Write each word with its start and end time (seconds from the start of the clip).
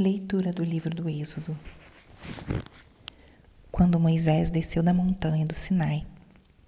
Leitura 0.00 0.50
do 0.50 0.64
livro 0.64 0.94
do 0.94 1.10
Êxodo. 1.10 1.54
Quando 3.70 4.00
Moisés 4.00 4.50
desceu 4.50 4.82
da 4.82 4.94
montanha 4.94 5.44
do 5.44 5.52
Sinai, 5.52 6.06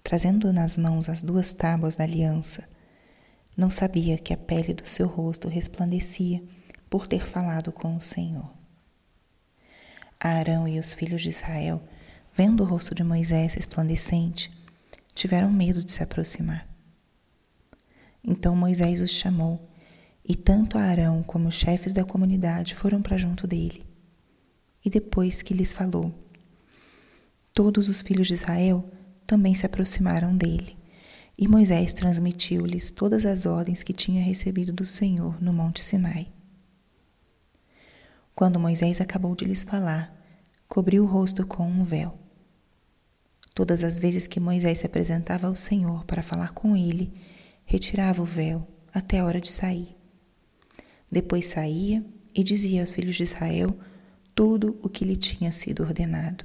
trazendo 0.03 0.53
nas 0.53 0.77
mãos 0.77 1.09
as 1.09 1.23
duas 1.23 1.51
tábuas 1.51 1.95
da 1.95 2.03
aliança, 2.03 2.69
não 3.57 3.71
sabia 3.71 4.19
que 4.19 4.35
a 4.35 4.37
pele 4.37 4.75
do 4.75 4.87
seu 4.87 5.07
rosto 5.07 5.47
resplandecia 5.47 6.43
por 6.87 7.07
ter 7.07 7.25
falado 7.25 7.71
com 7.71 7.95
o 7.95 7.99
Senhor. 7.99 8.53
Arão 10.19 10.67
e 10.67 10.77
os 10.77 10.93
filhos 10.93 11.23
de 11.23 11.29
Israel, 11.29 11.81
vendo 12.35 12.61
o 12.61 12.67
rosto 12.67 12.93
de 12.93 13.03
Moisés 13.03 13.55
resplandecente, 13.55 14.51
tiveram 15.15 15.51
medo 15.51 15.83
de 15.83 15.91
se 15.91 16.03
aproximar. 16.03 16.67
Então 18.23 18.55
Moisés 18.55 19.01
os 19.01 19.09
chamou 19.09 19.72
e 20.25 20.35
tanto 20.35 20.77
Arão 20.77 21.21
como 21.21 21.49
os 21.49 21.55
chefes 21.55 21.91
da 21.91 22.03
comunidade 22.03 22.75
foram 22.75 23.01
para 23.01 23.17
junto 23.17 23.45
dele. 23.45 23.85
E 24.83 24.89
depois 24.89 25.41
que 25.41 25.53
lhes 25.53 25.73
falou, 25.73 26.13
todos 27.53 27.89
os 27.89 28.01
filhos 28.01 28.27
de 28.27 28.33
Israel 28.33 28.89
também 29.25 29.55
se 29.55 29.65
aproximaram 29.65 30.35
dele. 30.35 30.77
E 31.37 31.47
Moisés 31.47 31.93
transmitiu-lhes 31.93 32.91
todas 32.91 33.25
as 33.25 33.45
ordens 33.45 33.81
que 33.81 33.91
tinha 33.91 34.21
recebido 34.21 34.71
do 34.71 34.85
Senhor 34.85 35.41
no 35.41 35.51
Monte 35.51 35.81
Sinai. 35.81 36.27
Quando 38.35 38.59
Moisés 38.59 39.01
acabou 39.01 39.35
de 39.35 39.45
lhes 39.45 39.63
falar, 39.63 40.15
cobriu 40.67 41.03
o 41.03 41.07
rosto 41.07 41.45
com 41.45 41.67
um 41.67 41.83
véu. 41.83 42.17
Todas 43.55 43.83
as 43.83 43.99
vezes 43.99 44.25
que 44.25 44.39
Moisés 44.39 44.79
se 44.79 44.85
apresentava 44.85 45.47
ao 45.47 45.55
Senhor 45.55 46.05
para 46.05 46.23
falar 46.23 46.53
com 46.53 46.75
ele, 46.75 47.13
retirava 47.65 48.21
o 48.21 48.25
véu 48.25 48.67
até 48.93 49.19
a 49.19 49.25
hora 49.25 49.39
de 49.39 49.49
sair. 49.51 50.02
Depois 51.13 51.45
saía 51.45 52.03
e 52.33 52.43
dizia 52.43 52.81
aos 52.81 52.91
filhos 52.91 53.15
de 53.15 53.21
Israel 53.21 53.77
tudo 54.33 54.79
o 54.81 54.89
que 54.89 55.05
lhe 55.05 55.15
tinha 55.15 55.51
sido 55.51 55.83
ordenado. 55.83 56.43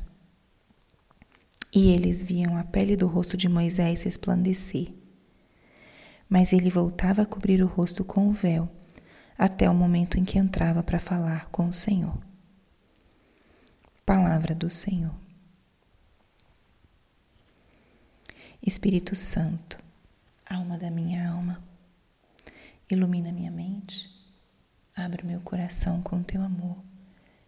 E 1.75 1.89
eles 1.89 2.23
viam 2.23 2.55
a 2.55 2.65
pele 2.65 2.95
do 2.95 3.07
rosto 3.07 3.35
de 3.35 3.49
Moisés 3.49 4.03
resplandecer. 4.03 4.93
Mas 6.29 6.53
ele 6.53 6.69
voltava 6.69 7.23
a 7.23 7.27
cobrir 7.27 7.63
o 7.63 7.67
rosto 7.67 8.05
com 8.05 8.29
o 8.29 8.33
véu, 8.33 8.71
até 9.39 9.71
o 9.71 9.75
momento 9.75 10.19
em 10.19 10.25
que 10.25 10.39
entrava 10.39 10.83
para 10.83 11.01
falar 11.01 11.49
com 11.49 11.71
o 11.71 11.73
Senhor. 11.73 12.19
Palavra 14.05 14.55
do 14.55 14.69
Senhor. 14.69 15.15
Espírito 18.63 19.17
Santo, 19.17 19.79
alma 20.45 20.77
da 20.77 20.91
minha 20.91 21.27
alma, 21.31 21.65
ilumina 22.91 23.33
minha 23.33 23.51
mente 23.51 24.18
Abra 24.99 25.23
meu 25.25 25.41
coração 25.43 26.03
com 26.03 26.25
teu 26.25 26.43
amor, 26.43 26.77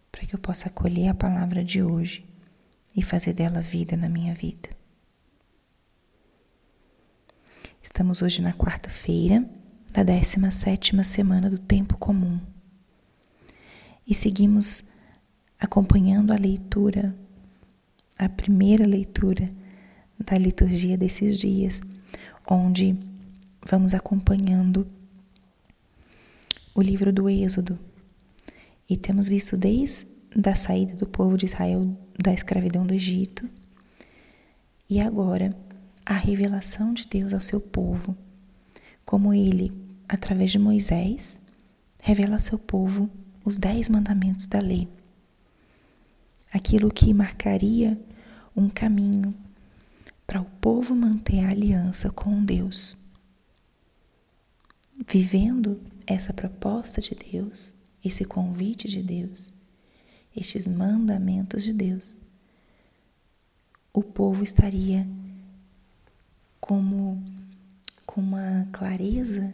para 0.09 0.25
que 0.25 0.33
eu 0.33 0.39
possa 0.39 0.69
acolher 0.69 1.09
a 1.09 1.13
palavra 1.13 1.65
de 1.65 1.83
hoje 1.83 2.25
e 2.95 3.03
fazer 3.03 3.33
dela 3.33 3.59
vida 3.59 3.97
na 3.97 4.07
minha 4.07 4.33
vida. 4.33 4.69
Estamos 7.83 8.21
hoje 8.21 8.41
na 8.41 8.53
quarta-feira 8.53 9.45
da 9.91 10.01
17 10.01 11.03
semana 11.03 11.49
do 11.49 11.57
tempo 11.57 11.97
comum. 11.97 12.39
E 14.07 14.15
seguimos 14.15 14.85
acompanhando 15.59 16.31
a 16.31 16.37
leitura, 16.37 17.13
a 18.17 18.29
primeira 18.29 18.85
leitura 18.85 19.51
da 20.17 20.37
liturgia 20.37 20.97
desses 20.97 21.37
dias, 21.37 21.81
onde 22.49 22.97
vamos 23.69 23.93
acompanhando 23.93 24.87
o 26.73 26.81
livro 26.81 27.11
do 27.11 27.29
Êxodo. 27.29 27.77
E 28.89 28.97
temos 28.97 29.27
visto 29.27 29.57
desde 29.57 30.07
a 30.45 30.55
saída 30.55 30.95
do 30.95 31.07
povo 31.07 31.37
de 31.37 31.45
Israel 31.45 31.97
da 32.17 32.33
escravidão 32.33 32.85
do 32.85 32.93
Egito 32.93 33.49
e 34.89 34.99
agora 34.99 35.55
a 36.05 36.13
revelação 36.13 36.93
de 36.93 37.07
Deus 37.07 37.33
ao 37.33 37.39
seu 37.39 37.61
povo, 37.61 38.17
como 39.05 39.33
ele, 39.33 39.71
através 40.07 40.51
de 40.51 40.59
Moisés, 40.59 41.39
revela 41.99 42.35
ao 42.35 42.39
seu 42.41 42.59
povo 42.59 43.09
os 43.45 43.57
dez 43.57 43.87
mandamentos 43.87 44.47
da 44.47 44.59
lei. 44.59 44.89
Aquilo 46.51 46.91
que 46.91 47.13
marcaria 47.13 47.97
um 48.53 48.69
caminho 48.69 49.33
para 50.27 50.41
o 50.41 50.45
povo 50.45 50.93
manter 50.93 51.45
a 51.45 51.51
aliança 51.51 52.09
com 52.09 52.43
Deus. 52.43 52.97
Vivendo 55.07 55.79
essa 56.13 56.33
proposta 56.33 57.01
de 57.01 57.15
Deus, 57.15 57.73
esse 58.03 58.25
convite 58.25 58.87
de 58.87 59.01
Deus, 59.01 59.53
estes 60.35 60.67
mandamentos 60.67 61.63
de 61.63 61.73
Deus, 61.73 62.17
o 63.93 64.01
povo 64.01 64.43
estaria 64.43 65.07
como 66.59 67.21
com 68.05 68.21
uma 68.21 68.67
clareza 68.71 69.53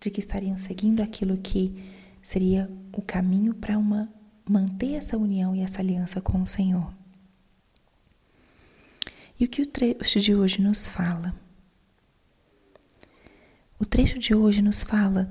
de 0.00 0.10
que 0.10 0.20
estariam 0.20 0.56
seguindo 0.56 1.00
aquilo 1.00 1.36
que 1.36 1.92
seria 2.22 2.70
o 2.92 3.02
caminho 3.02 3.54
para 3.54 3.78
uma 3.78 4.12
manter 4.48 4.94
essa 4.94 5.16
união 5.16 5.54
e 5.54 5.60
essa 5.60 5.80
aliança 5.80 6.20
com 6.20 6.42
o 6.42 6.46
Senhor. 6.46 6.92
E 9.38 9.44
o 9.44 9.48
que 9.48 9.62
o 9.62 9.66
trecho 9.66 10.20
de 10.20 10.34
hoje 10.34 10.60
nos 10.60 10.88
fala? 10.88 11.34
O 13.78 13.86
trecho 13.86 14.18
de 14.18 14.34
hoje 14.34 14.60
nos 14.62 14.82
fala 14.82 15.30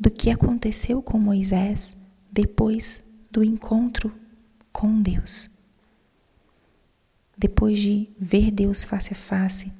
do 0.00 0.10
que 0.10 0.30
aconteceu 0.30 1.02
com 1.02 1.18
Moisés 1.18 1.94
depois 2.32 3.02
do 3.30 3.44
encontro 3.44 4.10
com 4.72 5.02
Deus. 5.02 5.50
Depois 7.36 7.78
de 7.78 8.08
ver 8.18 8.50
Deus 8.50 8.82
face 8.82 9.12
a 9.12 9.16
face, 9.16 9.70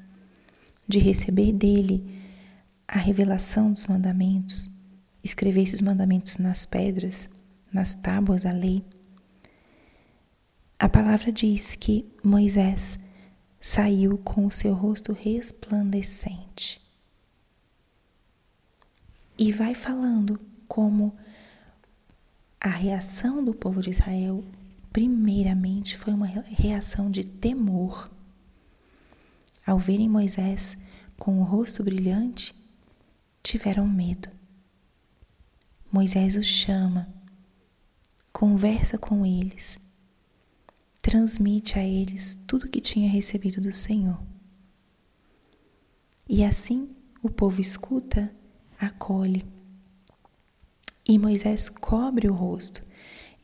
de 0.87 0.99
receber 0.99 1.53
dele 1.53 2.21
a 2.87 2.99
revelação 2.99 3.73
dos 3.73 3.87
mandamentos, 3.87 4.69
escrever 5.25 5.63
esses 5.63 5.81
mandamentos 5.81 6.37
nas 6.37 6.67
pedras, 6.67 7.27
nas 7.73 7.95
tábuas 7.95 8.43
da 8.43 8.53
lei. 8.53 8.85
A 10.79 10.89
palavra 10.89 11.33
diz 11.33 11.75
que 11.75 12.05
Moisés 12.23 12.99
saiu 13.59 14.19
com 14.19 14.45
o 14.45 14.51
seu 14.51 14.75
rosto 14.75 15.15
resplandecente 15.15 16.90
e 19.41 19.51
vai 19.53 19.75
falando 19.75 20.39
como 20.69 21.17
a 22.61 22.69
reação 22.69 23.43
do 23.43 23.55
povo 23.55 23.81
de 23.81 23.89
Israel, 23.89 24.45
primeiramente, 24.93 25.97
foi 25.97 26.13
uma 26.13 26.27
reação 26.27 27.11
de 27.11 27.25
temor. 27.25 28.11
Ao 29.67 29.79
verem 29.79 30.11
Moisés 30.11 30.77
com 31.19 31.41
o 31.41 31.43
rosto 31.43 31.83
brilhante, 31.83 32.55
tiveram 33.43 33.89
medo. 33.89 34.29
Moisés 35.91 36.37
os 36.37 36.47
chama, 36.47 37.09
conversa 38.31 38.99
com 38.99 39.25
eles, 39.25 39.79
transmite 41.01 41.79
a 41.79 41.83
eles 41.83 42.35
tudo 42.47 42.69
que 42.69 42.81
tinha 42.81 43.09
recebido 43.09 43.59
do 43.59 43.73
Senhor. 43.73 44.23
E 46.29 46.45
assim 46.45 46.95
o 47.23 47.31
povo 47.31 47.63
escuta 47.63 48.31
acolhe. 48.81 49.45
E 51.07 51.19
Moisés 51.19 51.69
cobre 51.69 52.29
o 52.29 52.33
rosto 52.33 52.83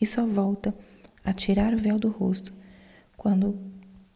e 0.00 0.06
só 0.06 0.24
volta 0.24 0.74
a 1.24 1.32
tirar 1.32 1.74
o 1.74 1.78
véu 1.78 1.98
do 1.98 2.08
rosto 2.08 2.52
quando 3.16 3.60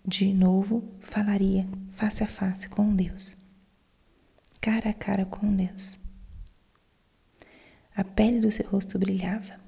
de 0.07 0.33
novo 0.33 0.89
falaria 1.01 1.69
face 1.91 2.23
a 2.23 2.27
face 2.27 2.69
com 2.69 2.95
Deus, 2.95 3.37
cara 4.61 4.91
a 4.91 4.93
cara 4.93 5.27
com 5.27 5.55
Deus. 5.55 5.99
A 7.95 8.05
pele 8.05 8.41
do 8.41 8.51
seu 8.51 8.67
rosto 8.69 8.99
brilhava. 8.99 9.61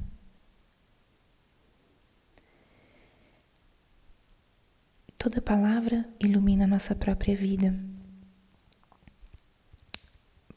Toda 5.19 5.43
palavra 5.43 6.09
ilumina 6.19 6.65
a 6.65 6.69
nossa 6.69 6.95
própria 6.95 7.37
vida 7.37 7.92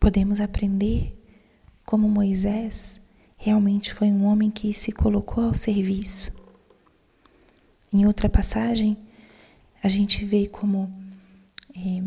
podemos 0.06 0.40
aprender 0.40 1.20
como 1.84 2.08
Moisés 2.08 3.02
realmente 3.40 3.92
foi 3.92 4.10
um 4.10 4.26
homem 4.26 4.52
que 4.52 4.72
se 4.72 4.92
colocou 4.92 5.46
ao 5.46 5.56
serviço. 5.56 6.32
Em 7.92 8.06
outra 8.06 8.30
passagem, 8.30 9.00
a 9.82 9.90
gente 9.90 10.24
vê 10.24 10.48
como 10.48 10.94
eh, 11.76 12.04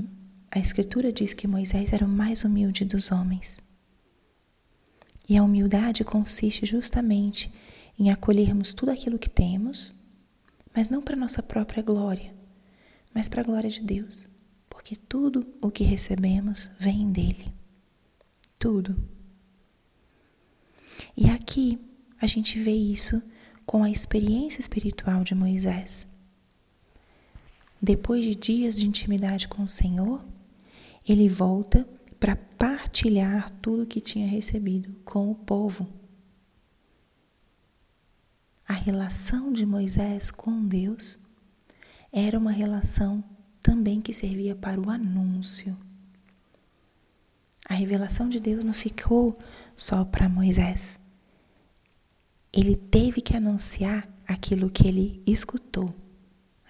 a 0.48 0.60
Escritura 0.60 1.12
diz 1.12 1.34
que 1.34 1.48
Moisés 1.48 1.92
era 1.92 2.04
o 2.04 2.08
mais 2.08 2.44
humilde 2.44 2.84
dos 2.84 3.10
homens. 3.10 3.58
E 5.28 5.36
a 5.36 5.42
humildade 5.42 6.04
consiste 6.04 6.64
justamente 6.64 7.52
em 7.98 8.12
acolhermos 8.12 8.72
tudo 8.74 8.92
aquilo 8.92 9.18
que 9.18 9.28
temos, 9.28 9.92
mas 10.72 10.88
não 10.88 11.02
para 11.02 11.16
nossa 11.16 11.42
própria 11.42 11.82
glória, 11.82 12.32
mas 13.12 13.28
para 13.28 13.40
a 13.40 13.44
glória 13.44 13.68
de 13.68 13.80
Deus, 13.80 14.28
porque 14.70 14.94
tudo 14.94 15.44
o 15.60 15.68
que 15.68 15.82
recebemos 15.82 16.70
vem 16.78 17.10
dele 17.10 17.58
tudo. 18.58 18.96
E 21.16 21.28
aqui 21.31 21.78
a 22.20 22.26
gente 22.26 22.58
vê 22.58 22.72
isso 22.72 23.22
com 23.64 23.82
a 23.82 23.90
experiência 23.90 24.60
espiritual 24.60 25.22
de 25.25 25.34
Moisés. 25.34 26.06
Depois 27.81 28.25
de 28.25 28.34
dias 28.34 28.76
de 28.76 28.87
intimidade 28.87 29.46
com 29.46 29.62
o 29.62 29.69
Senhor, 29.69 30.25
ele 31.08 31.28
volta 31.28 31.88
para 32.19 32.34
partilhar 32.34 33.50
tudo 33.62 33.87
que 33.87 34.00
tinha 34.00 34.26
recebido 34.26 34.93
com 35.05 35.31
o 35.31 35.34
povo. 35.34 35.88
A 38.66 38.75
relação 38.75 39.52
de 39.52 39.64
Moisés 39.64 40.31
com 40.31 40.66
Deus 40.66 41.19
era 42.12 42.38
uma 42.38 42.50
relação 42.50 43.22
também 43.62 44.00
que 44.00 44.12
servia 44.12 44.55
para 44.55 44.81
o 44.81 44.90
anúncio. 44.90 45.76
A 47.69 47.75
revelação 47.75 48.31
de 48.31 48.41
Deus 48.41 48.65
não 48.65 48.73
ficou 48.73 49.38
só 49.76 50.03
para 50.03 50.26
Moisés. 50.26 50.99
Ele 52.50 52.75
teve 52.75 53.20
que 53.20 53.37
anunciar 53.37 54.09
aquilo 54.26 54.70
que 54.70 54.88
ele 54.88 55.23
escutou, 55.26 55.94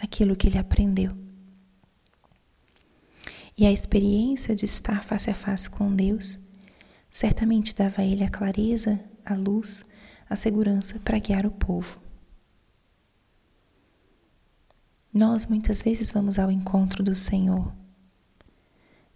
aquilo 0.00 0.34
que 0.34 0.48
ele 0.48 0.58
aprendeu. 0.58 1.16
E 3.56 3.64
a 3.64 3.70
experiência 3.70 4.56
de 4.56 4.64
estar 4.64 5.04
face 5.04 5.30
a 5.30 5.34
face 5.34 5.70
com 5.70 5.94
Deus 5.94 6.38
certamente 7.10 7.74
dava 7.74 8.02
a 8.02 8.04
ele 8.04 8.24
a 8.24 8.30
clareza, 8.30 9.00
a 9.24 9.34
luz, 9.34 9.84
a 10.28 10.34
segurança 10.34 10.98
para 10.98 11.18
guiar 11.18 11.46
o 11.46 11.50
povo. 11.50 12.00
Nós 15.14 15.46
muitas 15.46 15.80
vezes 15.80 16.10
vamos 16.10 16.38
ao 16.38 16.50
encontro 16.50 17.02
do 17.04 17.14
Senhor, 17.14 17.72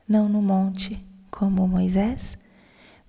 não 0.08 0.28
no 0.28 0.40
monte 0.40 1.11
como 1.32 1.66
Moisés, 1.66 2.36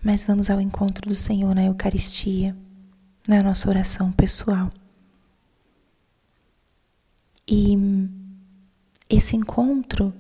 mas 0.02 0.24
vamos 0.24 0.50
ao 0.50 0.60
encontro 0.60 1.08
do 1.08 1.16
Senhor 1.16 1.54
na 1.54 1.66
Eucaristia, 1.66 2.58
na 3.28 3.44
nossa 3.44 3.70
oração 3.70 4.12
pessoal. 4.14 4.72
E 7.46 7.78
esse 9.10 9.36
encontro, 9.36 10.14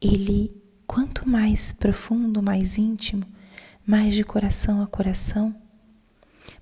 ele, 0.00 0.62
quanto 0.86 1.28
mais 1.28 1.72
profundo, 1.72 2.42
mais 2.42 2.76
íntimo, 2.76 3.24
mais 3.86 4.14
de 4.14 4.22
coração 4.22 4.82
a 4.82 4.86
coração, 4.86 5.54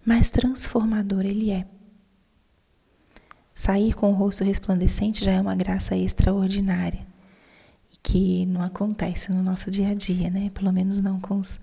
mais 0.06 0.30
transformador 0.30 1.26
ele 1.26 1.50
é. 1.50 1.66
Sair 3.52 3.94
com 3.94 4.12
o 4.12 4.14
rosto 4.14 4.44
resplandecente 4.44 5.24
já 5.24 5.32
é 5.32 5.40
uma 5.40 5.56
graça 5.56 5.96
extraordinária 5.96 7.07
que 8.10 8.46
não 8.46 8.62
acontece 8.62 9.30
no 9.30 9.42
nosso 9.42 9.70
dia 9.70 9.90
a 9.90 9.94
dia, 9.94 10.30
né? 10.30 10.48
Pelo 10.54 10.72
menos 10.72 10.98
não 11.02 11.20
com 11.20 11.38
os, 11.38 11.60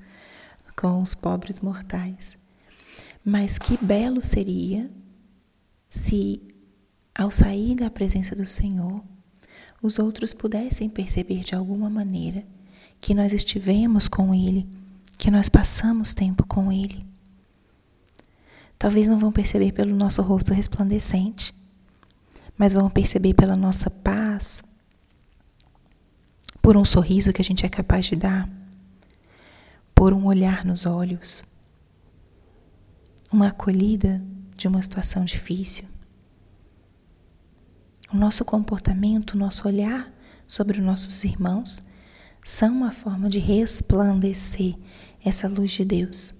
com 0.75 1.01
os 1.01 1.15
pobres 1.15 1.59
mortais. 1.59 2.37
Mas 3.25 3.57
que 3.57 3.83
belo 3.83 4.21
seria 4.21 4.91
se, 5.89 6.39
ao 7.15 7.31
sair 7.31 7.73
da 7.73 7.89
presença 7.89 8.35
do 8.35 8.45
Senhor, 8.45 9.03
os 9.81 9.97
outros 9.97 10.33
pudessem 10.33 10.87
perceber 10.87 11.43
de 11.43 11.55
alguma 11.55 11.89
maneira 11.89 12.45
que 13.01 13.15
nós 13.15 13.33
estivemos 13.33 14.07
com 14.07 14.31
Ele, 14.31 14.69
que 15.17 15.31
nós 15.31 15.49
passamos 15.49 16.13
tempo 16.13 16.45
com 16.45 16.71
Ele. 16.71 17.03
Talvez 18.77 19.07
não 19.07 19.17
vão 19.17 19.31
perceber 19.31 19.71
pelo 19.71 19.95
nosso 19.95 20.21
rosto 20.21 20.53
resplandecente, 20.53 21.55
mas 22.55 22.73
vão 22.73 22.87
perceber 22.87 23.33
pela 23.33 23.55
nossa 23.55 23.89
paz, 23.89 24.63
por 26.65 26.75
um 26.75 26.83
sorriso 26.83 27.31
que 27.31 27.43
a 27.43 27.45
gente 27.45 27.63
é 27.63 27.69
capaz 27.69 28.07
de 28.07 28.15
dar, 28.15 28.49
por 29.93 30.11
um 30.13 30.25
olhar 30.25 30.65
nos 30.65 30.87
olhos, 30.87 31.43
uma 33.31 33.49
acolhida 33.49 34.19
de 34.57 34.67
uma 34.67 34.81
situação 34.81 35.23
difícil. 35.23 35.85
O 38.11 38.17
nosso 38.17 38.43
comportamento, 38.43 39.33
o 39.33 39.37
nosso 39.37 39.67
olhar 39.67 40.11
sobre 40.47 40.79
os 40.79 40.83
nossos 40.83 41.23
irmãos 41.23 41.83
são 42.43 42.73
uma 42.73 42.91
forma 42.91 43.29
de 43.29 43.37
resplandecer 43.37 44.75
essa 45.23 45.47
luz 45.47 45.71
de 45.71 45.85
Deus. 45.85 46.33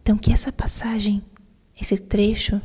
Então, 0.00 0.16
que 0.16 0.32
essa 0.32 0.52
passagem, 0.52 1.24
esse 1.74 1.98
trecho 1.98 2.62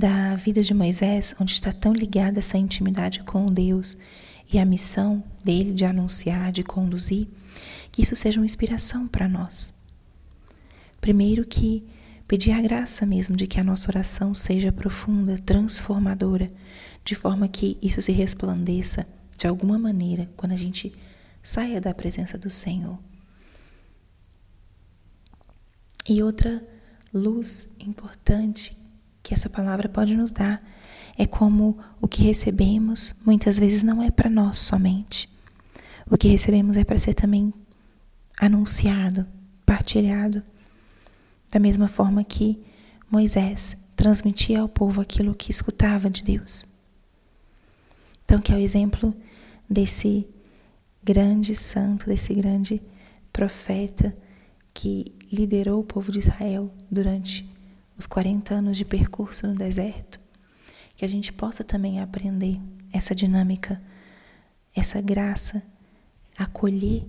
da 0.00 0.34
vida 0.34 0.62
de 0.62 0.72
Moisés, 0.72 1.34
onde 1.38 1.52
está 1.52 1.74
tão 1.74 1.92
ligada 1.92 2.38
essa 2.38 2.56
intimidade 2.56 3.22
com 3.22 3.52
Deus 3.52 3.98
e 4.50 4.58
a 4.58 4.64
missão 4.64 5.22
dele 5.44 5.74
de 5.74 5.84
anunciar, 5.84 6.50
de 6.50 6.64
conduzir, 6.64 7.28
que 7.92 8.00
isso 8.00 8.16
seja 8.16 8.40
uma 8.40 8.46
inspiração 8.46 9.06
para 9.06 9.28
nós. 9.28 9.74
Primeiro 11.02 11.44
que 11.44 11.86
pedir 12.26 12.52
a 12.52 12.62
graça 12.62 13.04
mesmo 13.04 13.36
de 13.36 13.46
que 13.46 13.60
a 13.60 13.64
nossa 13.64 13.90
oração 13.90 14.32
seja 14.32 14.72
profunda, 14.72 15.38
transformadora, 15.38 16.50
de 17.04 17.14
forma 17.14 17.46
que 17.46 17.76
isso 17.82 18.00
se 18.00 18.10
resplandeça 18.10 19.06
de 19.36 19.46
alguma 19.46 19.78
maneira 19.78 20.30
quando 20.34 20.52
a 20.52 20.56
gente 20.56 20.94
saia 21.42 21.78
da 21.78 21.92
presença 21.92 22.38
do 22.38 22.48
Senhor. 22.48 22.98
E 26.08 26.22
outra 26.22 26.66
luz 27.12 27.68
importante 27.78 28.79
que 29.22 29.34
essa 29.34 29.48
palavra 29.48 29.88
pode 29.88 30.16
nos 30.16 30.30
dar 30.30 30.62
é 31.18 31.26
como 31.26 31.78
o 32.00 32.08
que 32.08 32.22
recebemos 32.22 33.14
muitas 33.24 33.58
vezes 33.58 33.82
não 33.82 34.02
é 34.02 34.10
para 34.10 34.30
nós 34.30 34.58
somente. 34.58 35.28
O 36.10 36.16
que 36.16 36.28
recebemos 36.28 36.76
é 36.76 36.84
para 36.84 36.98
ser 36.98 37.14
também 37.14 37.52
anunciado, 38.40 39.26
partilhado, 39.66 40.42
da 41.52 41.60
mesma 41.60 41.88
forma 41.88 42.24
que 42.24 42.62
Moisés 43.10 43.76
transmitia 43.94 44.60
ao 44.60 44.68
povo 44.68 45.00
aquilo 45.00 45.34
que 45.34 45.50
escutava 45.50 46.08
de 46.08 46.22
Deus. 46.22 46.64
Então, 48.24 48.40
que 48.40 48.52
é 48.52 48.56
o 48.56 48.58
exemplo 48.58 49.14
desse 49.68 50.26
grande 51.02 51.54
santo, 51.54 52.06
desse 52.06 52.32
grande 52.32 52.80
profeta 53.32 54.16
que 54.72 55.12
liderou 55.30 55.80
o 55.80 55.84
povo 55.84 56.10
de 56.10 56.18
Israel 56.18 56.72
durante 56.90 57.48
os 58.00 58.06
40 58.06 58.54
anos 58.54 58.78
de 58.78 58.84
percurso 58.86 59.46
no 59.46 59.54
deserto, 59.54 60.18
que 60.96 61.04
a 61.04 61.08
gente 61.08 61.30
possa 61.34 61.62
também 61.62 62.00
aprender 62.00 62.58
essa 62.90 63.14
dinâmica, 63.14 63.78
essa 64.74 65.02
graça, 65.02 65.62
acolher 66.38 67.06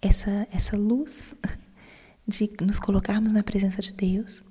essa, 0.00 0.48
essa 0.50 0.78
luz 0.78 1.34
de 2.26 2.50
nos 2.62 2.78
colocarmos 2.78 3.34
na 3.34 3.42
presença 3.42 3.82
de 3.82 3.92
Deus, 3.92 4.42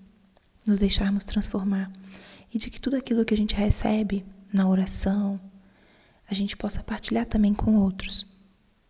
nos 0.67 0.77
deixarmos 0.77 1.23
transformar 1.23 1.91
e 2.53 2.59
de 2.59 2.69
que 2.69 2.79
tudo 2.79 2.95
aquilo 2.95 3.25
que 3.25 3.33
a 3.33 3.37
gente 3.37 3.55
recebe 3.55 4.23
na 4.53 4.69
oração, 4.69 5.41
a 6.29 6.35
gente 6.35 6.55
possa 6.55 6.83
partilhar 6.83 7.25
também 7.25 7.51
com 7.51 7.77
outros, 7.77 8.27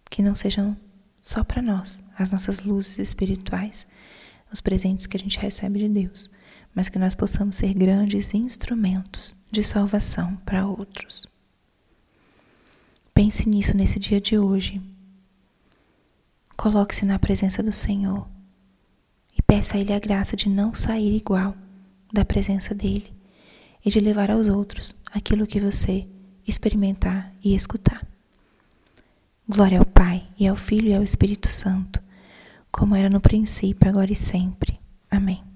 que 0.10 0.22
não 0.22 0.36
sejam 0.36 0.76
só 1.22 1.46
para 1.46 1.62
nós 1.62 2.04
as 2.20 2.30
nossas 2.30 2.60
luzes 2.60 3.00
espirituais, 3.00 3.88
os 4.52 4.60
presentes 4.60 5.08
que 5.08 5.16
a 5.16 5.20
gente 5.20 5.40
recebe 5.40 5.80
de 5.80 5.88
Deus, 5.88 6.30
mas 6.76 6.90
que 6.90 7.00
nós 7.00 7.16
possamos 7.16 7.56
ser 7.56 7.74
grandes 7.74 8.34
instrumentos 8.34 9.36
de 9.52 9.64
salvação 9.64 10.36
para 10.38 10.66
outros. 10.66 11.28
Pense 13.14 13.48
nisso 13.48 13.76
nesse 13.78 14.00
dia 14.00 14.20
de 14.20 14.38
hoje. 14.38 14.82
Coloque-se 16.58 17.06
na 17.06 17.20
presença 17.20 17.62
do 17.62 17.72
Senhor 17.72 18.28
e 19.38 19.42
peça 19.42 19.78
a 19.78 19.80
Ele 19.80 19.94
a 19.94 20.00
graça 20.00 20.36
de 20.36 20.50
não 20.50 20.74
sair 20.74 21.16
igual 21.16 21.56
da 22.12 22.26
presença 22.26 22.74
dEle 22.74 23.14
e 23.86 23.90
de 23.90 24.00
levar 24.00 24.32
aos 24.32 24.48
outros 24.48 24.96
aquilo 25.12 25.48
que 25.48 25.60
você 25.60 26.08
experimentar 26.48 27.34
e 27.44 27.56
escutar. 27.56 28.06
Glória 29.48 29.80
ao 29.80 29.86
Pai, 29.86 30.26
e 30.40 30.48
ao 30.48 30.56
Filho 30.56 30.90
e 30.90 30.96
ao 30.96 31.04
Espírito 31.04 31.50
Santo, 31.50 32.02
como 32.72 32.96
era 32.96 33.10
no 33.10 33.20
princípio, 33.20 33.90
agora 33.90 34.12
e 34.12 34.16
sempre. 34.16 34.80
Amém. 35.12 35.53